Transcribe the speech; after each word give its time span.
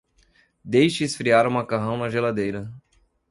Deixe 0.65 1.03
esfriar 1.03 1.45
o 1.45 1.51
macarrão 1.51 1.95
na 1.95 2.09
geladeira. 2.09 2.73